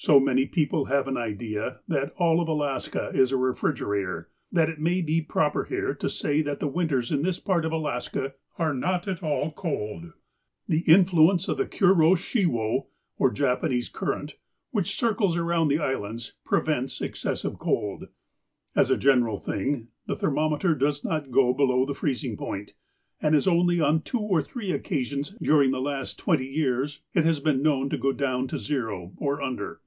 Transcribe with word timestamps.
So 0.00 0.20
many 0.20 0.46
people 0.46 0.84
have 0.84 1.08
an 1.08 1.16
idea 1.16 1.80
that 1.88 2.14
all 2.18 2.40
of 2.40 2.46
Alaska 2.46 3.10
is 3.14 3.32
a 3.32 3.36
refrigerator, 3.36 4.30
that 4.52 4.68
it 4.68 4.78
may 4.78 5.02
be 5.02 5.20
proper 5.20 5.64
here 5.64 5.92
to 5.92 6.08
say 6.08 6.40
that 6.40 6.60
the 6.60 6.68
winters 6.68 7.10
in 7.10 7.22
this 7.22 7.40
part 7.40 7.64
of 7.64 7.72
Alaska 7.72 8.34
are 8.60 8.72
not 8.72 9.08
at 9.08 9.24
all 9.24 9.50
cold. 9.50 10.12
The 10.68 10.84
influence 10.86 11.48
of 11.48 11.56
the 11.58 11.66
Kuro 11.66 12.14
Shiwo, 12.14 12.86
or 13.16 13.32
Japanese 13.32 13.88
Current, 13.88 14.36
which 14.70 14.94
circles 14.96 15.36
around 15.36 15.66
the 15.66 15.80
islands, 15.80 16.34
prevents 16.44 17.00
excessive 17.02 17.58
cold. 17.58 18.06
As 18.76 18.92
a 18.92 18.96
general 18.96 19.40
thing, 19.40 19.88
the 20.06 20.14
thermometer 20.14 20.76
does 20.76 21.02
not 21.04 21.32
go 21.32 21.52
below 21.52 21.84
the 21.84 21.92
freezing 21.92 22.36
point, 22.36 22.74
and 23.20 23.34
it 23.34 23.38
is 23.38 23.48
only 23.48 23.80
on 23.80 24.02
two 24.02 24.20
or 24.20 24.42
three 24.42 24.70
occasions 24.70 25.30
during 25.42 25.72
the 25.72 25.80
last 25.80 26.20
twenty 26.20 26.46
years, 26.46 27.00
it 27.14 27.24
has 27.24 27.40
been 27.40 27.62
known 27.62 27.90
to 27.90 27.98
go 27.98 28.12
down 28.12 28.46
to 28.46 28.58
zero, 28.58 29.12
or 29.16 29.42
under. 29.42 29.80